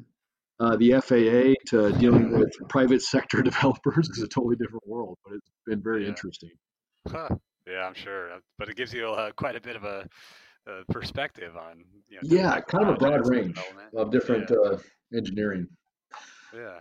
[0.59, 5.35] uh, the FAA to dealing with private sector developers is a totally different world, but
[5.35, 6.09] it's been very yeah.
[6.09, 6.51] interesting.
[7.09, 7.29] Huh.
[7.67, 8.31] Yeah, I'm sure.
[8.31, 10.07] Uh, but it gives you uh, quite a bit of a,
[10.67, 11.83] a perspective on.
[12.07, 13.57] You know, yeah, kind of a broad range
[13.95, 14.71] of different yeah.
[14.71, 14.77] uh,
[15.15, 15.67] engineering.
[16.53, 16.79] Yeah.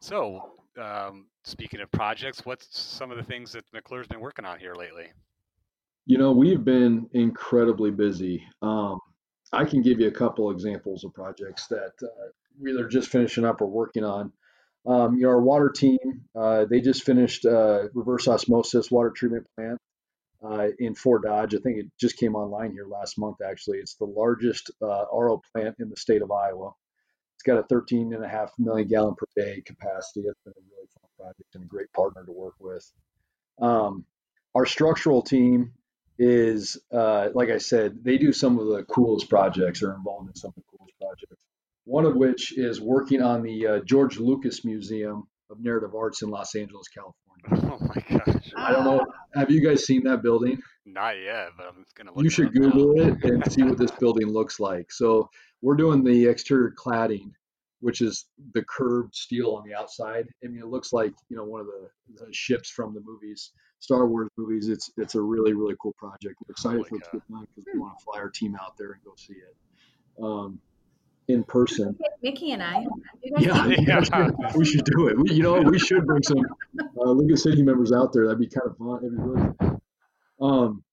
[0.00, 4.58] So, um, speaking of projects, what's some of the things that McClure's been working on
[4.58, 5.06] here lately?
[6.06, 8.44] You know, we've been incredibly busy.
[8.62, 9.00] Um,
[9.52, 13.44] I can give you a couple examples of projects that uh, we're either just finishing
[13.44, 14.32] up or working on.
[14.86, 15.98] Um, you know, our water team,
[16.38, 19.80] uh, they just finished uh, reverse osmosis water treatment plant
[20.44, 21.54] uh, in Fort Dodge.
[21.54, 23.78] I think it just came online here last month, actually.
[23.78, 26.72] It's the largest uh, RO plant in the state of Iowa.
[27.36, 30.26] It's got a 13 and a half million gallon per day capacity.
[30.26, 32.90] It's been a really fun project and a great partner to work with.
[33.60, 34.04] Um,
[34.54, 35.72] our structural team,
[36.18, 40.34] is uh, like I said, they do some of the coolest projects or involved in
[40.34, 41.44] some of the coolest projects.
[41.84, 46.30] One of which is working on the uh, George Lucas Museum of Narrative Arts in
[46.30, 47.25] Los Angeles, California.
[47.52, 48.52] Oh my gosh!
[48.56, 49.04] I don't know.
[49.34, 50.58] Have you guys seen that building?
[50.84, 52.10] Not yet, but I'm gonna.
[52.22, 53.08] you should Google now.
[53.08, 54.90] it and see what this building looks like.
[54.90, 55.28] So
[55.62, 57.32] we're doing the exterior cladding,
[57.80, 60.26] which is the curved steel on the outside.
[60.42, 63.52] I mean, it looks like you know one of the, the ships from the movies.
[63.78, 64.68] Star Wars movies.
[64.68, 66.36] It's it's a really really cool project.
[66.46, 68.92] We're excited for it to get because we want to fly our team out there
[68.92, 69.56] and go see it
[70.22, 70.58] um,
[71.28, 71.96] in person.
[72.22, 72.86] Mickey and I.
[73.22, 74.30] Yeah, yeah.
[74.56, 75.18] we should do it.
[75.18, 76.38] We, you know, we should bring some
[77.06, 78.24] uh, of City members out there.
[78.24, 79.54] That'd be kind of fun.
[79.60, 79.78] Really.
[80.40, 80.84] Um,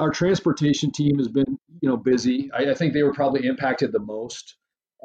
[0.00, 2.50] our transportation team has been you know busy.
[2.52, 4.56] I, I think they were probably impacted the most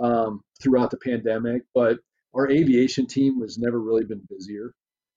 [0.01, 1.97] um, throughout the pandemic, but
[2.35, 4.73] our aviation team has never really been busier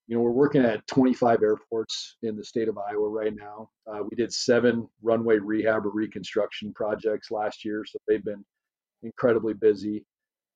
[0.06, 3.70] you know, we're working at 25 airports in the state of Iowa right now.
[3.86, 8.44] Uh, we did seven runway rehab or reconstruction projects last year, so they've been
[9.02, 10.04] incredibly busy.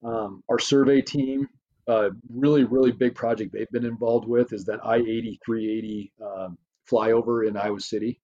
[0.04, 1.48] Um, our survey team,
[1.88, 6.59] uh, really, really big project they've been involved with is that I 80 380 um,
[6.90, 8.20] flyover in Iowa City.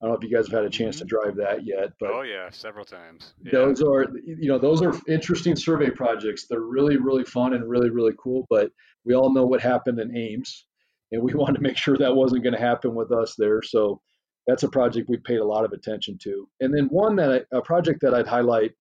[0.00, 1.00] I don't know if you guys have had a chance Mhm.
[1.00, 3.34] to drive that yet, but Oh yeah, several times.
[3.42, 3.50] Yeah.
[3.52, 6.46] those are you know those are interesting survey projects.
[6.46, 8.46] They're really really fun and really really cool.
[8.50, 8.70] But
[9.04, 10.66] we all know what happened in Ames,
[11.12, 13.60] and we wanted to make sure that wasn't going to happen with us there.
[13.62, 14.00] So
[14.46, 16.48] that's a project we paid a lot of attention to.
[16.60, 18.72] And then one that I, a project that I'd highlight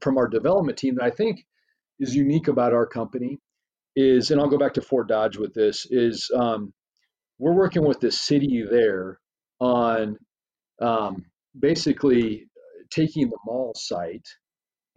[0.00, 1.44] from our development team that I think
[2.00, 3.38] is unique about our company
[3.96, 6.72] is, and I'll go back to Fort Dodge with this, is um,
[7.38, 9.18] we're working with the city there
[9.60, 10.16] on
[10.80, 11.24] um,
[11.58, 12.46] basically
[12.90, 14.26] taking the mall site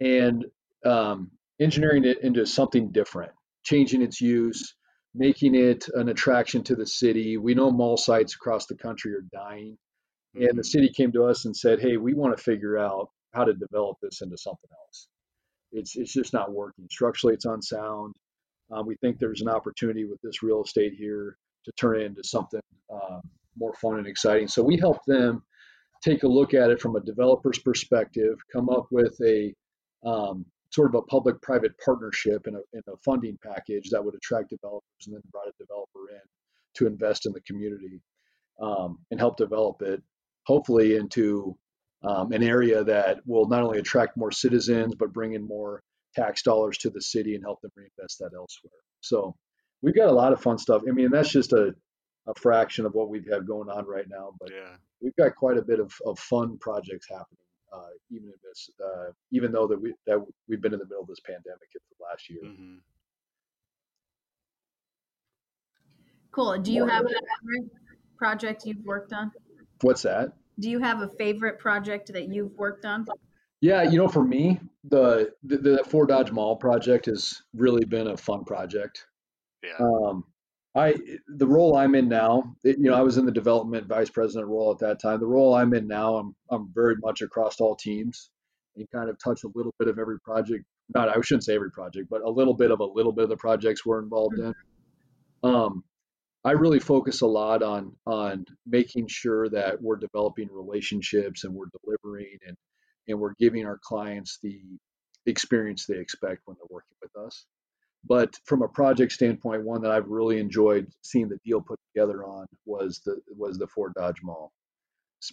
[0.00, 0.44] and
[0.84, 1.30] um,
[1.60, 3.32] engineering it into something different,
[3.64, 4.74] changing its use,
[5.14, 7.36] making it an attraction to the city.
[7.36, 9.78] We know mall sites across the country are dying,
[10.34, 10.66] and the Mhm.
[10.66, 13.98] city came to us and said, "Hey, we want to figure out how to develop
[14.02, 15.08] this into something else.
[15.72, 17.34] It's it's just not working structurally.
[17.34, 18.14] It's unsound.
[18.72, 22.22] Um, we think there's an opportunity with this real estate here to turn it into
[22.24, 22.60] something
[22.92, 23.20] um,
[23.58, 24.48] more fun and exciting.
[24.48, 25.42] So we helped them
[26.02, 29.52] take a look at it from a developer's perspective, come up with a
[30.04, 35.14] um, sort of a public-private partnership and a funding package that would attract developers, and
[35.14, 36.20] then brought a developer in
[36.74, 38.00] to invest in the community
[38.60, 40.02] um, and help develop it,
[40.46, 41.56] hopefully into
[42.06, 45.82] um, an area that will not only attract more citizens but bring in more
[46.14, 48.72] tax dollars to the city and help them reinvest that elsewhere.
[49.00, 49.34] So
[49.82, 50.82] we've got a lot of fun stuff.
[50.88, 51.74] I mean, that's just a,
[52.26, 54.76] a fraction of what we have had going on right now, but Yeah.
[55.00, 59.10] we've got quite a bit of, of fun projects happening, uh, even in this, uh,
[59.30, 62.04] even though that we that we've been in the middle of this pandemic for the
[62.10, 62.42] last year.
[62.42, 62.76] hmm
[66.32, 66.58] Cool.
[66.58, 67.08] Do you have a
[68.18, 69.32] project you've worked on?
[69.80, 70.32] What's that?
[70.58, 73.06] Do you have a favorite project that you've worked on?
[73.60, 78.08] Yeah, you know, for me, the the, the Fort Dodge Mall project has really been
[78.08, 79.06] a fun project.
[79.62, 79.84] Yeah.
[79.84, 80.24] Um,
[80.74, 80.94] I
[81.28, 84.48] the role I'm in now, it, you know, I was in the development vice president
[84.48, 85.20] role at that time.
[85.20, 88.30] The role I'm in now, I'm I'm very much across all teams
[88.76, 90.64] and kind of touch a little bit of every project.
[90.94, 93.30] Not I shouldn't say every project, but a little bit of a little bit of
[93.30, 94.54] the projects we're involved in.
[95.42, 95.82] Um,
[96.46, 101.66] I really focus a lot on on making sure that we're developing relationships and we're
[101.82, 102.56] delivering and
[103.08, 104.60] and we're giving our clients the
[105.26, 107.46] experience they expect when they're working with us.
[108.04, 112.24] But from a project standpoint, one that I've really enjoyed seeing the deal put together
[112.24, 114.52] on was the was the Fort Dodge Mall.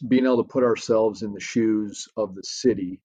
[0.07, 3.01] Being able to put ourselves in the shoes of the city,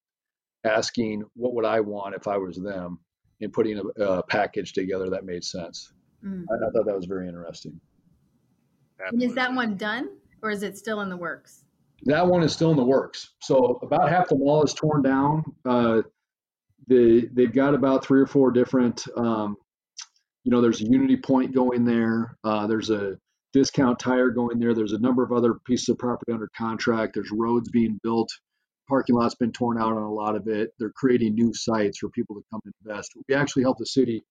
[0.63, 3.01] asking what would I want if I was them,
[3.39, 5.93] and putting a, a package together that made sense.
[6.25, 6.45] Mm.
[6.49, 7.79] I, I thought that was very interesting.
[9.11, 10.09] And is that one done
[10.41, 11.63] or is it still in the works?
[12.03, 13.33] That one is still in the works.
[13.41, 15.43] So about half the mall is torn down.
[15.65, 16.01] Uh,
[16.87, 19.05] they they've got about three or four different.
[19.15, 19.57] Um,
[20.43, 22.37] you know, there's a UnityPoint going there.
[22.43, 23.17] Uh, there's a
[23.51, 24.73] Discount Tire going there.
[24.73, 27.15] There's a number of other pieces of property under contract.
[27.15, 28.29] There's roads being built.
[28.87, 30.71] Parking lot's been torn out on a lot of it.
[30.79, 33.11] They're creating new sites for people to come invest.
[33.27, 34.23] We actually helped the city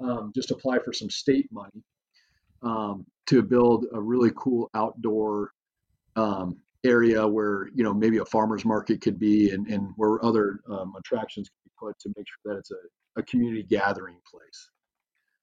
[0.00, 1.84] um, just apply for some state money
[2.62, 5.52] um, to build a really cool outdoor
[6.16, 10.60] um, area where you know maybe a farmers market could be and, and where other
[10.68, 14.70] um, attractions can be put to make sure that it's a, a community gathering place.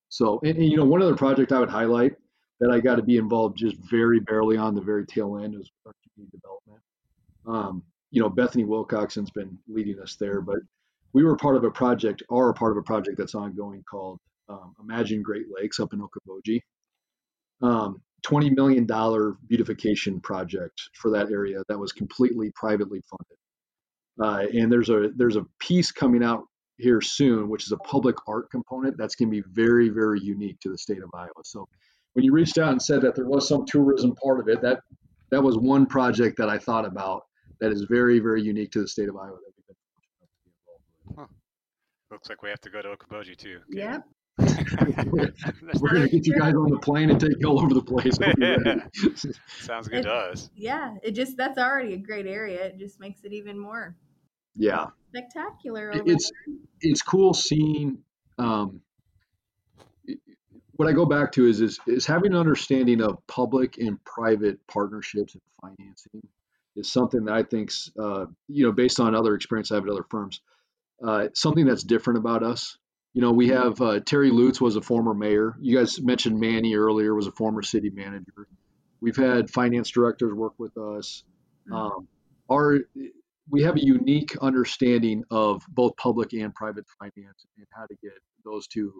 [0.09, 2.13] So and, and, you know one other project i would highlight
[2.59, 5.69] that i got to be involved just very barely on the very tail end is
[5.85, 6.81] our community development.
[7.45, 10.59] Um, you know bethany wilcoxon's been leading us there but
[11.13, 14.19] we were part of a project are a part of a project that's ongoing called
[14.49, 16.61] um, imagine great lakes up in okoboji
[17.61, 18.85] um, $20 million
[19.47, 23.37] beautification project for that area that was completely privately funded.
[24.19, 26.43] Uh, and there's a there's a piece coming out
[26.77, 30.59] here soon, which is a public art component that's going to be very very unique
[30.59, 31.43] to the state of Iowa.
[31.43, 31.67] So
[32.13, 34.79] when you reached out and said that there was some tourism part of it, that
[35.29, 37.25] that was one project that I thought about
[37.59, 40.31] that is very very unique to the state of Iowa that we've been fortunate enough
[40.33, 40.51] to be
[41.11, 42.11] involved with.
[42.11, 43.59] Looks like we have to go to Okoboji too.
[43.69, 44.03] Yep.
[44.39, 47.81] We're going to get you guys on the plane and take you all over the
[47.81, 48.17] place.
[48.19, 49.33] We'll.
[49.59, 50.49] Sounds good to us.
[50.55, 52.65] Yeah, it just that's already a great area.
[52.65, 53.95] It just makes it even more
[54.55, 54.87] yeah.
[55.09, 55.91] spectacular.
[55.91, 56.31] It- Over it's
[56.81, 57.99] it's cool seeing
[58.37, 58.81] um,
[60.73, 64.59] what I go back to is, is is having an understanding of public and private
[64.67, 66.27] partnerships and financing
[66.75, 69.91] is something that I think's uh, you know based on other experience I have at
[69.91, 70.41] other firms
[71.03, 72.77] uh, something that's different about us.
[73.17, 75.55] You know, we have uh, Terry Lutz was a former mayor.
[75.59, 78.47] You guys mentioned Manny earlier was a former city manager.
[79.01, 81.23] We've had finance directors work with us.
[81.73, 82.07] Um,
[82.47, 82.77] our
[83.49, 88.13] we have a unique understanding of both public and private finance and how to get
[88.45, 88.93] those two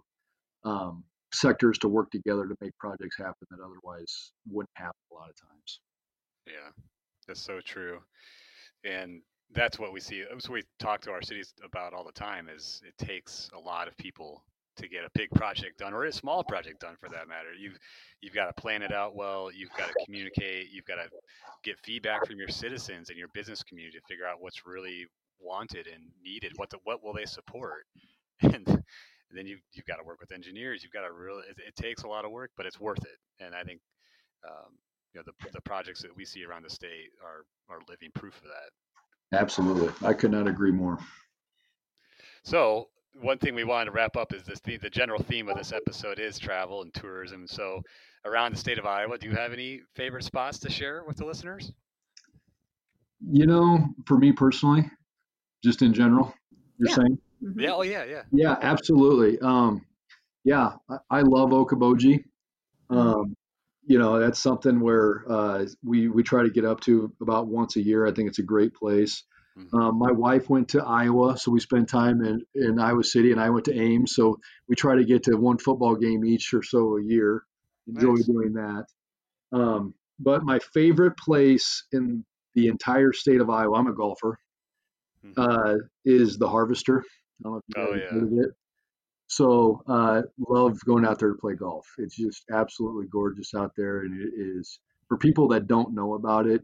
[0.65, 5.29] um, sectors to work together to make projects happen that otherwise wouldn't happen a lot
[5.29, 5.79] of times.
[6.47, 6.71] Yeah.
[7.27, 7.99] That's so true,
[8.83, 9.21] and
[9.53, 10.23] that's what we see.
[10.29, 12.49] That's what we talk to our cities about all the time.
[12.53, 14.43] Is it takes a lot of people
[14.77, 17.53] to get a big project done or a small project done for that matter.
[17.59, 17.77] You've
[18.21, 19.51] you've got to plan it out well.
[19.51, 20.67] You've got to communicate.
[20.71, 21.09] You've got to
[21.63, 25.05] get feedback from your citizens and your business community to figure out what's really
[25.39, 26.53] wanted and needed.
[26.55, 27.85] What the, what will they support?
[29.29, 30.83] And, then you you've got to work with engineers.
[30.83, 31.43] You've got to really.
[31.49, 33.43] It, it, takes a lot of work, but it's worth it.
[33.43, 33.81] And I think
[34.47, 34.71] um,
[35.13, 38.37] you know the the projects that we see around the state are are living proof
[38.37, 38.71] of that.
[39.33, 40.99] Absolutely, I could not agree more.
[42.43, 42.87] So
[43.21, 45.73] one thing we wanted to wrap up is this the, the general theme of this
[45.73, 47.47] episode is travel and tourism.
[47.47, 47.81] So
[48.25, 51.25] around the state of Iowa, do you have any favorite spots to share with the
[51.25, 51.71] listeners?
[53.29, 54.89] You know, for me personally,
[55.63, 56.33] just in general,
[56.77, 56.95] you're yeah.
[56.95, 57.17] saying?
[57.43, 57.59] Mm-hmm.
[57.59, 57.71] Yeah.
[57.71, 58.03] Oh, yeah.
[58.03, 58.21] Yeah.
[58.31, 59.39] Yeah, absolutely.
[59.39, 59.85] Um,
[60.43, 62.23] yeah, I, I love Okoboji.
[62.89, 63.35] Um,
[63.87, 67.77] you know, that's something where uh, we we try to get up to about once
[67.77, 68.05] a year.
[68.05, 69.23] I think it's a great place.
[69.57, 69.75] Mm-hmm.
[69.79, 73.39] Um, my wife went to Iowa, so we spent time in, in Iowa City, and
[73.39, 74.13] I went to Ames.
[74.13, 77.43] So we try to get to one football game each or so a year.
[77.87, 78.25] Enjoy nice.
[78.25, 78.85] doing that.
[79.53, 82.25] Um, but my favorite place in
[82.55, 84.37] the entire state of Iowa, I'm a golfer,
[85.25, 85.41] mm-hmm.
[85.41, 87.03] uh, is the Harvester.
[87.77, 88.43] oh, yeah.
[89.27, 91.85] So uh, love going out there to play golf.
[91.97, 96.47] It's just absolutely gorgeous out there, and it is for people that don't know about
[96.47, 96.63] it.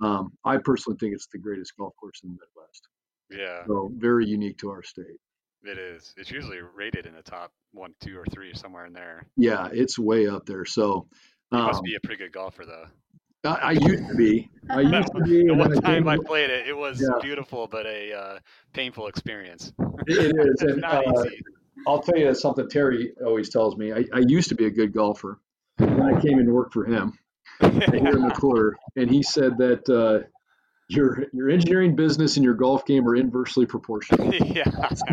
[0.00, 2.88] Um, I personally think it's the greatest golf course in the Midwest.
[3.30, 3.66] Yeah.
[3.66, 5.18] So very unique to our state.
[5.64, 6.14] It is.
[6.16, 9.26] It's usually rated in the top one, two, or three, somewhere in there.
[9.36, 10.64] Yeah, it's way up there.
[10.64, 11.08] So
[11.50, 12.86] you um, must be a pretty good golfer, though.
[13.44, 14.48] I, I used to be.
[14.70, 15.46] I used to be.
[15.46, 17.18] the one time I played it, it was yeah.
[17.20, 18.38] beautiful, but a uh,
[18.74, 19.72] painful experience.
[20.06, 20.60] It is.
[20.62, 21.42] and, not uh, easy.
[21.86, 23.92] I'll tell you something Terry always tells me.
[23.92, 25.40] I, I used to be a good golfer.
[25.78, 27.18] When I came in to work for him
[27.60, 30.26] here in McClure, and he said that uh,
[30.88, 34.32] your your engineering business and your golf game are inversely proportional.
[34.34, 34.64] yeah,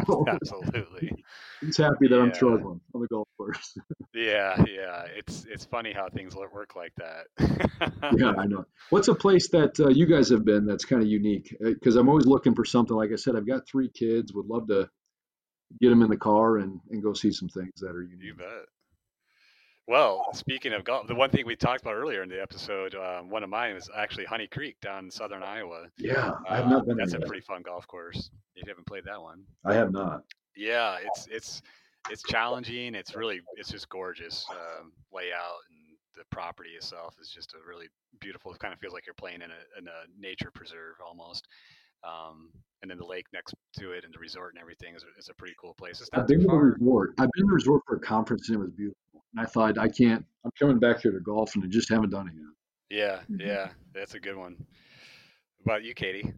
[0.05, 1.24] so, absolutely.
[1.61, 2.22] He's happy that yeah.
[2.22, 3.78] I'm struggling on the golf course.
[4.14, 5.05] yeah, yeah.
[5.16, 7.26] It's it's funny how things work like that.
[8.18, 8.66] yeah, I know.
[8.89, 11.55] What's a place that uh, you guys have been that's kind of unique?
[11.59, 12.95] Because uh, I'm always looking for something.
[12.95, 14.34] Like I said, I've got three kids.
[14.34, 14.89] Would love to
[15.82, 18.24] get them in the car and, and go see some things that are unique.
[18.24, 18.65] You bet.
[19.86, 23.30] Well, speaking of golf, the one thing we talked about earlier in the episode, um,
[23.30, 25.88] one of mine was actually Honey Creek down in southern Iowa.
[25.97, 26.95] Yeah, I have not been.
[26.95, 28.32] That's a pretty fun golf course.
[28.55, 30.24] If you haven't played that one, I have not.
[30.55, 31.61] Yeah, it's it's
[32.09, 32.95] it's challenging.
[32.95, 37.88] It's really it's just gorgeous um, layout and the property itself is just a really
[38.19, 38.53] beautiful.
[38.53, 41.47] It kind of feels like you're playing in a in a nature preserve almost.
[42.04, 42.49] Um,
[42.82, 45.30] and then the lake next to it and the resort and everything is a, is
[45.30, 46.01] a pretty cool place.
[46.01, 47.14] It's not I've been to the resort.
[47.18, 48.99] I've been to the resort for a conference and it was beautiful.
[49.36, 50.26] And I thought I can't.
[50.43, 52.54] I'm coming back here to golf and I just haven't done it yet.
[52.89, 53.47] Yeah, mm-hmm.
[53.47, 54.58] yeah, that's a good one.
[55.58, 56.34] What about you, Katie?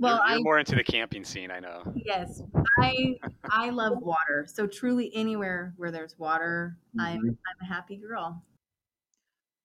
[0.00, 1.82] Well, you're, you're I, more into the camping scene, I know.
[1.94, 2.42] Yes,
[2.80, 3.16] I
[3.50, 4.46] I love water.
[4.52, 7.06] So truly, anywhere where there's water, mm-hmm.
[7.06, 8.42] I'm I'm a happy girl.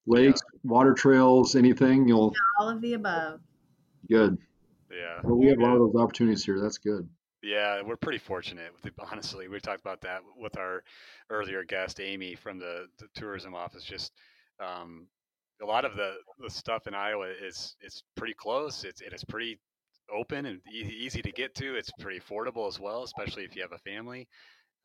[0.05, 0.59] Lakes, yeah.
[0.69, 2.33] water trails, anything you'll.
[2.33, 3.39] Yeah, all of the above.
[4.09, 4.37] Good.
[4.95, 5.19] Yeah.
[5.23, 6.59] Well, we have a lot of those opportunities here.
[6.61, 7.07] That's good.
[7.41, 8.71] Yeah, we're pretty fortunate.
[9.11, 10.83] Honestly, we talked about that with our
[11.29, 13.83] earlier guest, Amy from the, the tourism office.
[13.83, 14.13] Just
[14.59, 15.07] um,
[15.61, 18.83] a lot of the, the stuff in Iowa is it's pretty close.
[18.83, 19.59] It's it is pretty
[20.13, 21.75] open and easy, easy to get to.
[21.75, 24.27] It's pretty affordable as well, especially if you have a family.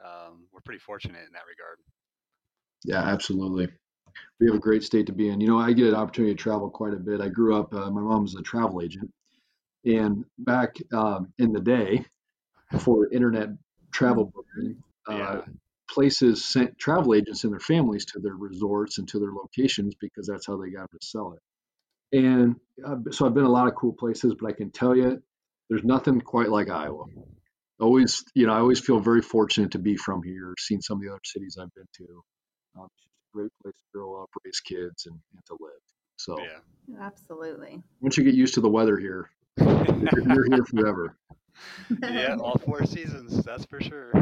[0.04, 1.78] Um, we're pretty fortunate in that regard.
[2.84, 3.68] Yeah, absolutely.
[4.40, 5.40] We have a great state to be in.
[5.40, 7.20] You know, I get an opportunity to travel quite a bit.
[7.20, 7.72] I grew up.
[7.74, 9.10] Uh, my mom was a travel agent,
[9.84, 12.04] and back um, in the day,
[12.80, 13.48] for internet
[13.92, 15.40] travel booking, uh, yeah.
[15.90, 20.26] places sent travel agents and their families to their resorts and to their locations because
[20.26, 21.40] that's how they got to sell it.
[22.18, 25.22] And uh, so I've been a lot of cool places, but I can tell you,
[25.68, 27.04] there's nothing quite like Iowa.
[27.80, 31.02] Always, you know, I always feel very fortunate to be from here, seen some of
[31.02, 32.22] the other cities I've been to.
[32.78, 35.70] Um, it's a great place to grow up, raise kids, and, and to live.
[36.16, 37.80] So, yeah, absolutely.
[38.00, 41.16] Once you get used to the weather here, you're, you're here forever.
[42.02, 44.12] yeah, all four seasons, that's for sure.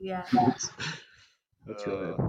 [0.00, 0.24] yeah.
[1.66, 2.14] That's right.
[2.18, 2.28] Uh,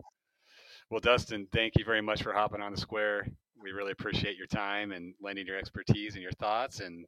[0.89, 3.25] well, Dustin, thank you very much for hopping on the square.
[3.61, 7.05] We really appreciate your time and lending your expertise and your thoughts, and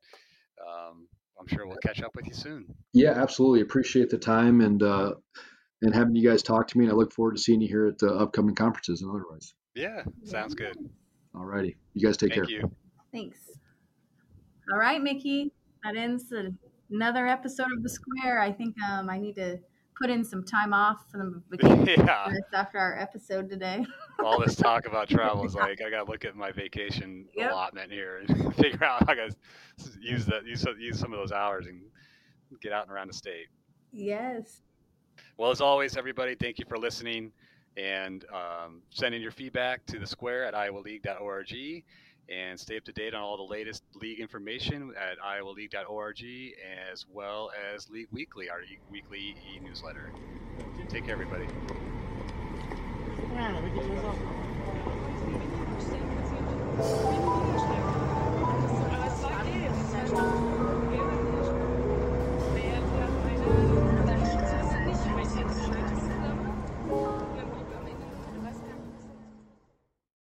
[0.62, 1.08] um,
[1.40, 2.66] I'm sure we'll catch up with you soon.
[2.94, 3.62] Yeah, absolutely.
[3.62, 5.14] Appreciate the time and uh,
[5.82, 6.86] and having you guys talk to me.
[6.86, 9.54] And I look forward to seeing you here at the upcoming conferences and otherwise.
[9.76, 10.78] Yeah, sounds good.
[11.36, 11.76] All righty.
[11.94, 12.60] You guys take Thank care.
[12.60, 12.72] You.
[13.12, 13.40] Thanks.
[14.72, 15.52] All right, Mickey.
[15.84, 16.32] That ends
[16.90, 18.40] another episode of the Square.
[18.40, 19.60] I think um, I need to
[20.00, 22.32] put in some time off for the vacation yeah.
[22.54, 23.86] after our episode today.
[24.24, 27.52] All this talk about travel is like I gotta look at my vacation Yep.
[27.52, 29.36] allotment here and figure out how I gotta
[30.00, 31.82] use that use some- use some of those hours and
[32.62, 33.48] get out and around the state.
[33.92, 34.62] Yes.
[35.38, 37.32] Well, as always, everybody, thank you for listening
[37.76, 41.84] and um, sending your feedback to the square at iowaleague.org
[42.30, 46.24] and stay up to date on all the latest league information at iowaleague.org
[46.92, 48.62] as well as League Weekly, our
[48.92, 50.12] weekly e newsletter.
[50.90, 51.48] Take care, everybody.
[53.34, 53.60] Yeah,